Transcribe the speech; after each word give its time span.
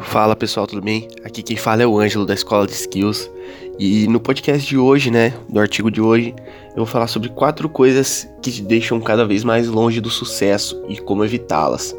Fala 0.00 0.34
pessoal, 0.34 0.66
tudo 0.66 0.82
bem? 0.82 1.08
Aqui 1.24 1.42
quem 1.42 1.56
fala 1.56 1.82
é 1.82 1.86
o 1.86 1.98
Ângelo 1.98 2.26
da 2.26 2.34
Escola 2.34 2.66
de 2.66 2.72
Skills 2.72 3.30
e 3.78 4.06
no 4.08 4.18
podcast 4.18 4.68
de 4.68 4.76
hoje, 4.76 5.10
né, 5.10 5.32
do 5.48 5.60
artigo 5.60 5.90
de 5.90 6.00
hoje, 6.00 6.34
eu 6.70 6.76
vou 6.76 6.86
falar 6.86 7.06
sobre 7.06 7.28
quatro 7.28 7.68
coisas 7.68 8.28
que 8.42 8.50
te 8.50 8.62
deixam 8.62 9.00
cada 9.00 9.24
vez 9.24 9.44
mais 9.44 9.68
longe 9.68 10.00
do 10.00 10.10
sucesso 10.10 10.82
e 10.88 10.96
como 10.96 11.24
evitá-las. 11.24 11.94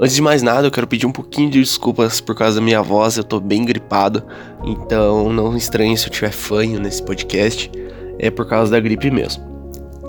Antes 0.00 0.14
de 0.14 0.22
mais 0.22 0.42
nada, 0.42 0.66
eu 0.66 0.70
quero 0.70 0.86
pedir 0.86 1.06
um 1.06 1.12
pouquinho 1.12 1.50
de 1.50 1.60
desculpas 1.60 2.20
por 2.20 2.34
causa 2.34 2.56
da 2.56 2.64
minha 2.64 2.82
voz, 2.82 3.16
eu 3.16 3.24
tô 3.24 3.40
bem 3.40 3.64
gripado, 3.64 4.22
então 4.64 5.32
não 5.32 5.56
estranhe 5.56 5.96
se 5.96 6.06
eu 6.06 6.12
tiver 6.12 6.32
fanho 6.32 6.80
nesse 6.80 7.02
podcast, 7.02 7.70
é 8.18 8.30
por 8.30 8.48
causa 8.48 8.70
da 8.70 8.80
gripe 8.80 9.10
mesmo. 9.10 9.52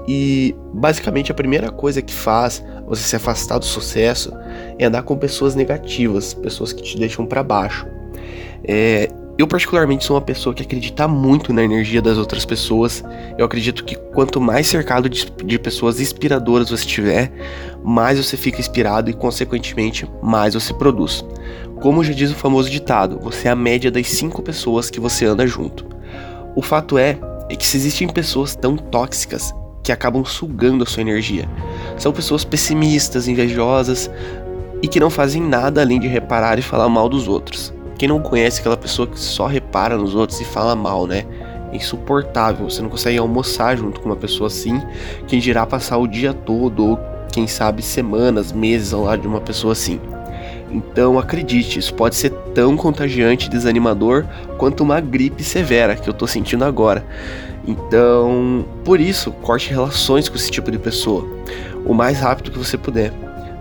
E 0.07 0.55
basicamente 0.73 1.31
a 1.31 1.35
primeira 1.35 1.71
coisa 1.71 2.01
que 2.01 2.13
faz 2.13 2.63
você 2.95 3.03
se 3.03 3.15
afastar 3.15 3.57
do 3.57 3.65
sucesso 3.65 4.31
é 4.77 4.85
andar 4.85 5.03
com 5.03 5.17
pessoas 5.17 5.55
negativas, 5.55 6.33
pessoas 6.33 6.73
que 6.73 6.81
te 6.81 6.97
deixam 6.97 7.25
para 7.25 7.43
baixo. 7.43 7.85
É, 8.63 9.09
eu 9.35 9.47
particularmente 9.47 10.05
sou 10.05 10.15
uma 10.15 10.21
pessoa 10.21 10.53
que 10.53 10.61
acredita 10.61 11.07
muito 11.07 11.51
na 11.51 11.63
energia 11.63 12.01
das 12.01 12.17
outras 12.17 12.45
pessoas. 12.45 13.03
Eu 13.35 13.45
acredito 13.45 13.83
que 13.83 13.95
quanto 13.95 14.39
mais 14.39 14.67
cercado 14.67 15.09
de, 15.09 15.25
de 15.43 15.57
pessoas 15.57 15.99
inspiradoras 15.99 16.69
você 16.69 16.85
tiver, 16.85 17.31
mais 17.83 18.23
você 18.23 18.37
fica 18.37 18.59
inspirado 18.59 19.09
e 19.09 19.13
consequentemente 19.13 20.07
mais 20.21 20.53
você 20.53 20.71
produz. 20.71 21.25
Como 21.81 22.03
já 22.03 22.13
diz 22.13 22.31
o 22.31 22.35
famoso 22.35 22.69
ditado, 22.69 23.19
você 23.19 23.47
é 23.47 23.51
a 23.51 23.55
média 23.55 23.89
das 23.89 24.07
cinco 24.07 24.41
pessoas 24.43 24.89
que 24.89 24.99
você 24.99 25.25
anda 25.25 25.47
junto. 25.47 25.85
O 26.55 26.61
fato 26.61 26.97
é, 26.97 27.17
é 27.49 27.55
que 27.55 27.65
se 27.65 27.75
existem 27.75 28.07
pessoas 28.07 28.55
tão 28.55 28.77
tóxicas 28.77 29.51
que 29.83 29.91
acabam 29.91 30.23
sugando 30.23 30.83
a 30.83 30.87
sua 30.87 31.01
energia. 31.01 31.49
São 31.97 32.11
pessoas 32.11 32.43
pessimistas, 32.43 33.27
invejosas 33.27 34.09
e 34.81 34.87
que 34.87 34.99
não 34.99 35.09
fazem 35.09 35.41
nada 35.41 35.81
além 35.81 35.99
de 35.99 36.07
reparar 36.07 36.59
e 36.59 36.61
falar 36.61 36.89
mal 36.89 37.07
dos 37.07 37.27
outros. 37.27 37.73
Quem 37.97 38.09
não 38.09 38.19
conhece 38.19 38.59
aquela 38.59 38.75
pessoa 38.75 39.07
que 39.07 39.19
só 39.19 39.45
repara 39.45 39.97
nos 39.97 40.13
outros 40.13 40.41
e 40.41 40.45
fala 40.45 40.75
mal, 40.75 41.07
né? 41.07 41.25
É 41.71 41.75
insuportável. 41.77 42.69
Você 42.69 42.81
não 42.81 42.89
consegue 42.89 43.17
almoçar 43.17 43.77
junto 43.77 44.01
com 44.01 44.09
uma 44.09 44.15
pessoa 44.15 44.47
assim. 44.47 44.81
Quem 45.25 45.39
dirá 45.39 45.65
passar 45.65 45.97
o 45.97 46.07
dia 46.07 46.33
todo 46.33 46.85
ou 46.85 46.99
quem 47.31 47.47
sabe 47.47 47.81
semanas, 47.81 48.51
meses 48.51 48.93
ao 48.93 49.03
lado 49.03 49.21
de 49.21 49.27
uma 49.27 49.39
pessoa 49.39 49.71
assim. 49.71 50.01
Então 50.69 51.17
acredite, 51.17 51.79
isso 51.79 51.93
pode 51.93 52.15
ser 52.15 52.31
tão 52.53 52.75
contagiante 52.75 53.47
e 53.47 53.49
desanimador 53.49 54.25
quanto 54.57 54.83
uma 54.83 54.99
gripe 54.99 55.43
severa 55.43 55.95
que 55.95 56.09
eu 56.09 56.13
tô 56.13 56.27
sentindo 56.27 56.65
agora. 56.65 57.05
Então, 57.65 58.65
por 58.83 58.99
isso, 58.99 59.31
corte 59.31 59.69
relações 59.69 60.27
com 60.27 60.35
esse 60.35 60.51
tipo 60.51 60.69
de 60.69 60.77
pessoa 60.77 61.25
o 61.85 61.93
mais 61.93 62.19
rápido 62.19 62.51
que 62.51 62.57
você 62.57 62.77
puder. 62.77 63.13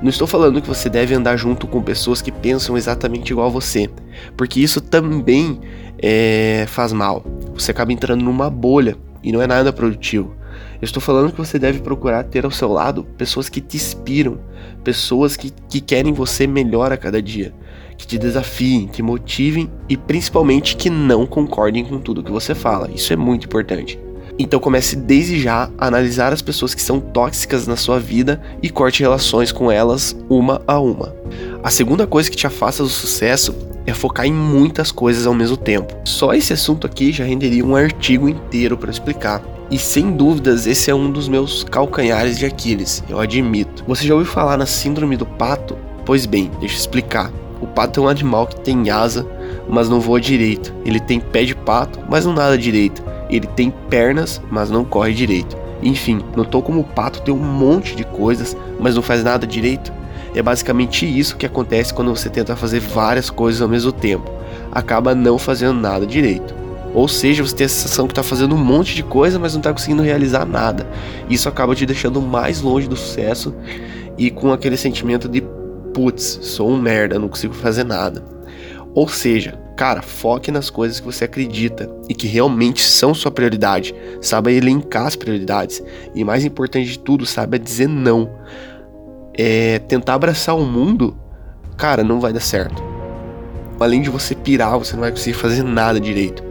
Não 0.02 0.08
estou 0.08 0.26
falando 0.26 0.60
que 0.60 0.68
você 0.68 0.88
deve 0.88 1.14
andar 1.14 1.36
junto 1.36 1.66
com 1.66 1.80
pessoas 1.80 2.20
que 2.20 2.32
pensam 2.32 2.76
exatamente 2.76 3.30
igual 3.30 3.46
a 3.46 3.50
você, 3.50 3.88
porque 4.36 4.58
isso 4.58 4.80
também 4.80 5.60
é, 5.98 6.64
faz 6.68 6.92
mal. 6.92 7.24
Você 7.54 7.70
acaba 7.70 7.92
entrando 7.92 8.24
numa 8.24 8.50
bolha 8.50 8.96
e 9.22 9.30
não 9.30 9.40
é 9.40 9.46
nada 9.46 9.72
produtivo. 9.72 10.34
Eu 10.80 10.84
estou 10.84 11.00
falando 11.00 11.30
que 11.30 11.38
você 11.38 11.56
deve 11.56 11.78
procurar 11.78 12.24
ter 12.24 12.44
ao 12.44 12.50
seu 12.50 12.68
lado 12.68 13.04
pessoas 13.16 13.48
que 13.48 13.60
te 13.60 13.76
inspiram, 13.76 14.40
pessoas 14.82 15.36
que, 15.36 15.52
que 15.68 15.80
querem 15.80 16.12
você 16.12 16.48
melhor 16.48 16.90
a 16.90 16.96
cada 16.96 17.22
dia, 17.22 17.54
que 17.96 18.04
te 18.04 18.18
desafiem, 18.18 18.88
te 18.88 19.00
motivem 19.00 19.70
e 19.88 19.96
principalmente 19.96 20.76
que 20.76 20.90
não 20.90 21.24
concordem 21.24 21.84
com 21.84 22.00
tudo 22.00 22.24
que 22.24 22.32
você 22.32 22.54
fala. 22.56 22.90
Isso 22.90 23.12
é 23.12 23.16
muito 23.16 23.46
importante. 23.46 23.96
Então 24.38 24.58
comece 24.58 24.96
desde 24.96 25.40
já 25.40 25.70
a 25.76 25.86
analisar 25.86 26.32
as 26.32 26.42
pessoas 26.42 26.74
que 26.74 26.82
são 26.82 27.00
tóxicas 27.00 27.66
na 27.66 27.76
sua 27.76 27.98
vida 27.98 28.40
e 28.62 28.70
corte 28.70 29.02
relações 29.02 29.52
com 29.52 29.70
elas 29.70 30.16
uma 30.28 30.62
a 30.66 30.80
uma. 30.80 31.14
A 31.62 31.70
segunda 31.70 32.06
coisa 32.06 32.30
que 32.30 32.36
te 32.36 32.46
afasta 32.46 32.82
do 32.82 32.88
sucesso 32.88 33.54
é 33.86 33.92
focar 33.92 34.26
em 34.26 34.32
muitas 34.32 34.90
coisas 34.90 35.26
ao 35.26 35.34
mesmo 35.34 35.56
tempo. 35.56 35.94
Só 36.04 36.32
esse 36.32 36.52
assunto 36.52 36.86
aqui 36.86 37.12
já 37.12 37.24
renderia 37.24 37.64
um 37.64 37.76
artigo 37.76 38.28
inteiro 38.28 38.76
para 38.76 38.90
explicar. 38.90 39.42
E 39.70 39.78
sem 39.78 40.12
dúvidas, 40.12 40.66
esse 40.66 40.90
é 40.90 40.94
um 40.94 41.10
dos 41.10 41.28
meus 41.28 41.64
calcanhares 41.64 42.38
de 42.38 42.44
Aquiles, 42.44 43.02
eu 43.08 43.18
admito. 43.18 43.84
Você 43.86 44.06
já 44.06 44.14
ouviu 44.14 44.30
falar 44.30 44.56
na 44.56 44.66
síndrome 44.66 45.16
do 45.16 45.24
pato? 45.24 45.76
Pois 46.04 46.26
bem, 46.26 46.50
deixa 46.60 46.74
eu 46.74 46.78
explicar. 46.80 47.32
O 47.60 47.66
pato 47.66 48.00
é 48.00 48.02
um 48.02 48.08
animal 48.08 48.46
que 48.46 48.60
tem 48.60 48.90
asa, 48.90 49.26
mas 49.68 49.88
não 49.88 50.00
voa 50.00 50.20
direito. 50.20 50.74
Ele 50.84 50.98
tem 50.98 51.20
pé 51.20 51.44
de 51.44 51.54
pato, 51.54 52.00
mas 52.10 52.26
não 52.26 52.32
nada 52.32 52.58
direito. 52.58 53.02
Ele 53.34 53.46
tem 53.46 53.72
pernas, 53.88 54.40
mas 54.50 54.70
não 54.70 54.84
corre 54.84 55.12
direito. 55.12 55.56
Enfim, 55.82 56.20
notou 56.36 56.62
como 56.62 56.80
o 56.80 56.84
pato 56.84 57.22
tem 57.22 57.34
um 57.34 57.38
monte 57.38 57.96
de 57.96 58.04
coisas, 58.04 58.56
mas 58.78 58.94
não 58.94 59.02
faz 59.02 59.24
nada 59.24 59.46
direito? 59.46 59.92
É 60.34 60.42
basicamente 60.42 61.06
isso 61.06 61.36
que 61.36 61.44
acontece 61.44 61.92
quando 61.92 62.14
você 62.14 62.30
tenta 62.30 62.54
fazer 62.54 62.80
várias 62.80 63.28
coisas 63.28 63.60
ao 63.60 63.68
mesmo 63.68 63.92
tempo. 63.92 64.30
Acaba 64.70 65.14
não 65.14 65.38
fazendo 65.38 65.74
nada 65.74 66.06
direito. 66.06 66.54
Ou 66.94 67.08
seja, 67.08 67.42
você 67.42 67.56
tem 67.56 67.66
a 67.66 67.68
sensação 67.68 68.06
que 68.06 68.12
está 68.12 68.22
fazendo 68.22 68.54
um 68.54 68.58
monte 68.58 68.94
de 68.94 69.02
coisa, 69.02 69.38
mas 69.38 69.54
não 69.54 69.60
está 69.60 69.72
conseguindo 69.72 70.02
realizar 70.02 70.46
nada. 70.46 70.86
Isso 71.28 71.48
acaba 71.48 71.74
te 71.74 71.86
deixando 71.86 72.20
mais 72.20 72.60
longe 72.60 72.86
do 72.86 72.96
sucesso 72.96 73.54
e 74.16 74.30
com 74.30 74.52
aquele 74.52 74.76
sentimento 74.76 75.28
de 75.28 75.42
putz, 75.94 76.38
sou 76.42 76.70
um 76.70 76.80
merda, 76.80 77.18
não 77.18 77.28
consigo 77.28 77.54
fazer 77.54 77.84
nada. 77.84 78.22
Ou 78.94 79.08
seja, 79.08 79.58
cara, 79.76 80.02
foque 80.02 80.50
nas 80.50 80.70
coisas 80.70 81.00
que 81.00 81.06
você 81.06 81.24
acredita 81.24 81.90
e 82.08 82.14
que 82.14 82.26
realmente 82.26 82.82
são 82.82 83.14
sua 83.14 83.30
prioridade. 83.30 83.94
Saiba 84.20 84.52
elencar 84.52 85.06
as 85.06 85.16
prioridades. 85.16 85.82
E 86.14 86.24
mais 86.24 86.44
importante 86.44 86.90
de 86.90 86.98
tudo, 86.98 87.26
saiba 87.26 87.58
dizer 87.58 87.88
não. 87.88 88.30
É, 89.34 89.78
tentar 89.80 90.14
abraçar 90.14 90.56
o 90.56 90.64
mundo, 90.64 91.16
cara, 91.76 92.04
não 92.04 92.20
vai 92.20 92.32
dar 92.32 92.40
certo. 92.40 92.82
Além 93.80 94.02
de 94.02 94.10
você 94.10 94.34
pirar, 94.34 94.78
você 94.78 94.92
não 94.94 95.00
vai 95.00 95.10
conseguir 95.10 95.36
fazer 95.36 95.62
nada 95.62 95.98
direito. 95.98 96.42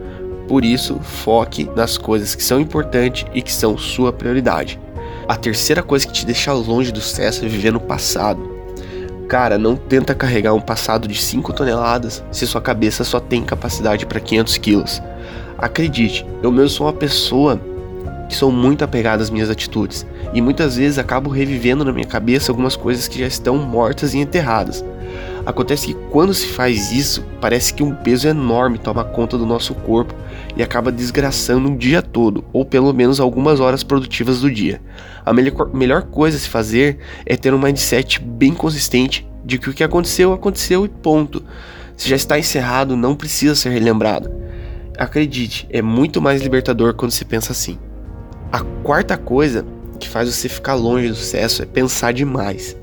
Por 0.48 0.64
isso, 0.64 0.98
foque 1.00 1.64
nas 1.76 1.96
coisas 1.96 2.34
que 2.34 2.42
são 2.42 2.60
importantes 2.60 3.24
e 3.32 3.40
que 3.40 3.52
são 3.52 3.78
sua 3.78 4.12
prioridade. 4.12 4.78
A 5.28 5.36
terceira 5.36 5.82
coisa 5.82 6.06
que 6.06 6.12
te 6.12 6.26
deixa 6.26 6.52
longe 6.52 6.92
do 6.92 7.00
sucesso 7.00 7.44
é 7.44 7.48
viver 7.48 7.72
no 7.72 7.80
passado. 7.80 8.51
Cara, 9.28 9.56
não 9.56 9.76
tenta 9.76 10.14
carregar 10.14 10.52
um 10.52 10.60
passado 10.60 11.08
de 11.08 11.20
5 11.20 11.52
toneladas 11.52 12.22
se 12.30 12.46
sua 12.46 12.60
cabeça 12.60 13.02
só 13.04 13.18
tem 13.18 13.42
capacidade 13.42 14.04
para 14.04 14.20
500 14.20 14.56
quilos. 14.58 15.02
Acredite, 15.56 16.26
eu 16.42 16.50
mesmo 16.50 16.68
sou 16.68 16.86
uma 16.86 16.92
pessoa 16.92 17.60
que 18.28 18.34
sou 18.34 18.50
muito 18.50 18.82
apegada 18.82 19.22
às 19.22 19.30
minhas 19.30 19.50
atitudes 19.50 20.06
e 20.32 20.40
muitas 20.40 20.76
vezes 20.76 20.98
acabo 20.98 21.30
revivendo 21.30 21.84
na 21.84 21.92
minha 21.92 22.06
cabeça 22.06 22.50
algumas 22.50 22.76
coisas 22.76 23.06
que 23.06 23.18
já 23.18 23.26
estão 23.26 23.56
mortas 23.56 24.14
e 24.14 24.18
enterradas. 24.18 24.84
Acontece 25.44 25.88
que 25.88 25.94
quando 26.10 26.32
se 26.32 26.46
faz 26.48 26.92
isso, 26.92 27.24
parece 27.40 27.74
que 27.74 27.82
um 27.82 27.94
peso 27.94 28.28
enorme 28.28 28.78
toma 28.78 29.04
conta 29.04 29.36
do 29.36 29.44
nosso 29.44 29.74
corpo 29.74 30.14
e 30.56 30.62
acaba 30.62 30.92
desgraçando 30.92 31.70
o 31.70 31.76
dia 31.76 32.02
todo, 32.02 32.44
ou 32.52 32.64
pelo 32.64 32.92
menos 32.92 33.20
algumas 33.20 33.60
horas 33.60 33.82
produtivas 33.82 34.40
do 34.40 34.50
dia. 34.50 34.80
A 35.24 35.32
melhor, 35.32 35.72
melhor 35.72 36.02
coisa 36.02 36.36
a 36.36 36.40
se 36.40 36.48
fazer 36.48 36.98
é 37.24 37.36
ter 37.36 37.54
um 37.54 37.58
mindset 37.58 38.20
bem 38.20 38.52
consistente 38.52 39.26
de 39.44 39.58
que 39.58 39.70
o 39.70 39.72
que 39.72 39.84
aconteceu, 39.84 40.32
aconteceu 40.32 40.84
e 40.84 40.88
ponto. 40.88 41.42
Se 41.96 42.08
já 42.08 42.16
está 42.16 42.38
encerrado, 42.38 42.96
não 42.96 43.14
precisa 43.14 43.54
ser 43.54 43.70
relembrado. 43.70 44.30
Acredite, 44.98 45.66
é 45.70 45.80
muito 45.80 46.20
mais 46.20 46.42
libertador 46.42 46.94
quando 46.94 47.12
se 47.12 47.24
pensa 47.24 47.52
assim. 47.52 47.78
A 48.50 48.60
quarta 48.60 49.16
coisa 49.16 49.64
que 49.98 50.08
faz 50.08 50.28
você 50.28 50.48
ficar 50.48 50.74
longe 50.74 51.08
do 51.08 51.14
sucesso 51.14 51.62
é 51.62 51.66
pensar 51.66 52.12
demais. 52.12 52.76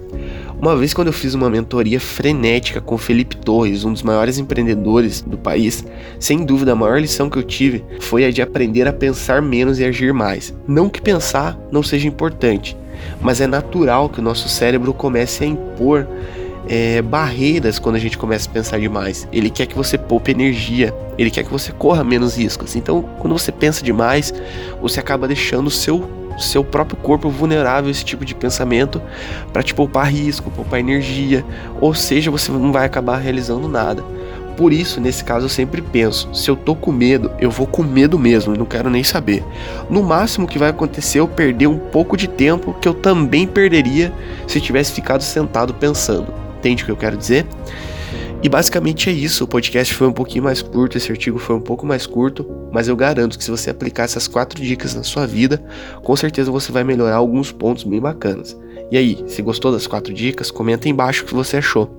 Uma 0.61 0.75
vez, 0.75 0.93
quando 0.93 1.07
eu 1.07 1.13
fiz 1.13 1.33
uma 1.33 1.49
mentoria 1.49 2.01
frenética 2.01 2.81
com 2.81 2.97
Felipe 2.97 3.37
Torres, 3.37 3.85
um 3.85 3.93
dos 3.93 4.03
maiores 4.03 4.37
empreendedores 4.37 5.21
do 5.21 5.37
país, 5.37 5.85
sem 6.19 6.43
dúvida 6.43 6.73
a 6.73 6.75
maior 6.75 6.99
lição 6.99 7.29
que 7.29 7.37
eu 7.37 7.43
tive 7.43 7.81
foi 8.01 8.25
a 8.25 8.31
de 8.31 8.41
aprender 8.41 8.85
a 8.85 8.91
pensar 8.91 9.41
menos 9.41 9.79
e 9.79 9.85
agir 9.85 10.13
mais. 10.13 10.53
Não 10.67 10.89
que 10.89 11.01
pensar 11.01 11.57
não 11.71 11.81
seja 11.81 12.09
importante, 12.09 12.75
mas 13.21 13.39
é 13.39 13.47
natural 13.47 14.09
que 14.09 14.19
o 14.19 14.21
nosso 14.21 14.49
cérebro 14.49 14.93
comece 14.93 15.45
a 15.45 15.47
impor 15.47 16.05
é, 16.67 17.01
barreiras 17.01 17.79
quando 17.79 17.95
a 17.95 17.99
gente 17.99 18.17
começa 18.17 18.49
a 18.49 18.53
pensar 18.53 18.81
demais. 18.81 19.29
Ele 19.31 19.49
quer 19.49 19.65
que 19.65 19.77
você 19.77 19.97
poupe 19.97 20.31
energia, 20.31 20.93
ele 21.17 21.31
quer 21.31 21.45
que 21.45 21.51
você 21.51 21.71
corra 21.71 22.03
menos 22.03 22.37
riscos. 22.37 22.75
Então, 22.75 23.01
quando 23.19 23.31
você 23.31 23.51
pensa 23.51 23.81
demais, 23.81 24.33
você 24.81 24.99
acaba 24.99 25.25
deixando 25.25 25.67
o 25.67 25.71
seu 25.71 26.18
seu 26.39 26.63
próprio 26.63 26.97
corpo 26.97 27.29
vulnerável 27.29 27.87
a 27.87 27.91
esse 27.91 28.03
tipo 28.03 28.25
de 28.25 28.35
pensamento 28.35 29.01
para 29.51 29.63
te 29.63 29.73
poupar 29.73 30.11
risco, 30.11 30.51
poupar 30.51 30.79
energia, 30.79 31.45
ou 31.79 31.93
seja, 31.93 32.31
você 32.31 32.51
não 32.51 32.71
vai 32.71 32.85
acabar 32.85 33.17
realizando 33.17 33.67
nada. 33.67 34.03
Por 34.59 34.73
isso, 34.73 34.99
nesse 34.99 35.23
caso, 35.23 35.45
eu 35.45 35.49
sempre 35.49 35.81
penso: 35.81 36.27
se 36.33 36.51
eu 36.51 36.55
tô 36.55 36.75
com 36.75 36.91
medo, 36.91 37.31
eu 37.39 37.49
vou 37.49 37.65
com 37.65 37.81
medo 37.81 38.19
mesmo, 38.19 38.57
não 38.57 38.65
quero 38.65 38.89
nem 38.89 39.05
saber. 39.05 39.41
No 39.89 40.03
máximo 40.03 40.45
que 40.45 40.59
vai 40.59 40.69
acontecer 40.69 41.21
eu 41.21 41.29
perder 41.29 41.67
um 41.67 41.77
pouco 41.77 42.17
de 42.17 42.27
tempo 42.27 42.73
que 42.73 42.87
eu 42.87 42.93
também 42.93 43.47
perderia 43.47 44.11
se 44.47 44.59
tivesse 44.59 44.91
ficado 44.91 45.23
sentado 45.23 45.73
pensando. 45.73 46.33
Entende 46.57 46.83
o 46.83 46.85
que 46.87 46.91
eu 46.91 46.97
quero 46.97 47.15
dizer? 47.15 47.45
E 48.41 48.47
basicamente 48.47 49.09
é 49.09 49.13
isso. 49.13 49.43
O 49.43 49.47
podcast 49.47 49.93
foi 49.93 50.07
um 50.07 50.13
pouquinho 50.13 50.45
mais 50.45 50.61
curto, 50.61 50.97
esse 50.97 51.11
artigo 51.11 51.37
foi 51.37 51.55
um 51.55 51.61
pouco 51.61 51.85
mais 51.85 52.05
curto, 52.05 52.45
mas 52.71 52.87
eu 52.87 52.95
garanto 52.95 53.37
que 53.37 53.43
se 53.43 53.51
você 53.51 53.69
aplicar 53.69 54.03
essas 54.03 54.27
quatro 54.27 54.61
dicas 54.61 54.95
na 54.95 55.03
sua 55.03 55.27
vida, 55.27 55.61
com 56.03 56.15
certeza 56.15 56.51
você 56.51 56.71
vai 56.71 56.83
melhorar 56.83 57.17
alguns 57.17 57.51
pontos 57.51 57.83
bem 57.83 57.99
bacanas. 57.99 58.57
E 58.91 58.97
aí, 58.97 59.23
se 59.27 59.41
gostou 59.41 59.71
das 59.71 59.85
quatro 59.85 60.13
dicas, 60.13 60.49
comenta 60.49 60.87
embaixo 60.87 61.23
o 61.23 61.27
que 61.27 61.33
você 61.33 61.57
achou. 61.57 61.95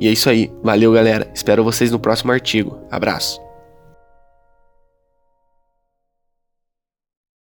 E 0.00 0.08
é 0.08 0.12
isso 0.12 0.30
aí. 0.30 0.50
Valeu, 0.62 0.92
galera. 0.92 1.30
Espero 1.34 1.62
vocês 1.62 1.90
no 1.90 1.98
próximo 1.98 2.32
artigo. 2.32 2.78
Abraço. 2.90 3.49